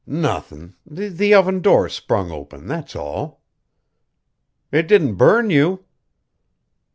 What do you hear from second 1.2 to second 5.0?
oven door sprung open, that's all." "It